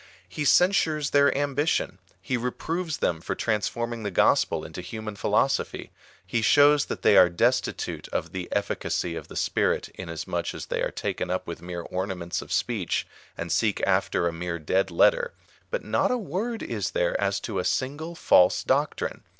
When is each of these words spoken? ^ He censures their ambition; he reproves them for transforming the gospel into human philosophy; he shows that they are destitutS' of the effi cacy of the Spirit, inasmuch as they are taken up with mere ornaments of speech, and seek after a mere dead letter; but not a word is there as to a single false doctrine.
^ 0.01 0.03
He 0.27 0.45
censures 0.45 1.11
their 1.11 1.31
ambition; 1.37 1.99
he 2.19 2.35
reproves 2.35 2.97
them 2.97 3.21
for 3.21 3.35
transforming 3.35 4.01
the 4.01 4.09
gospel 4.09 4.65
into 4.65 4.81
human 4.81 5.15
philosophy; 5.15 5.91
he 6.25 6.41
shows 6.41 6.85
that 6.85 7.03
they 7.03 7.17
are 7.17 7.29
destitutS' 7.29 8.07
of 8.09 8.31
the 8.31 8.51
effi 8.51 8.73
cacy 8.73 9.15
of 9.15 9.27
the 9.27 9.35
Spirit, 9.35 9.89
inasmuch 9.93 10.55
as 10.55 10.65
they 10.65 10.81
are 10.81 10.89
taken 10.89 11.29
up 11.29 11.45
with 11.45 11.61
mere 11.61 11.81
ornaments 11.83 12.41
of 12.41 12.51
speech, 12.51 13.05
and 13.37 13.51
seek 13.51 13.79
after 13.85 14.27
a 14.27 14.33
mere 14.33 14.57
dead 14.57 14.89
letter; 14.89 15.35
but 15.69 15.83
not 15.85 16.09
a 16.09 16.17
word 16.17 16.63
is 16.63 16.89
there 16.89 17.13
as 17.21 17.39
to 17.39 17.59
a 17.59 17.63
single 17.63 18.15
false 18.15 18.63
doctrine. 18.63 19.21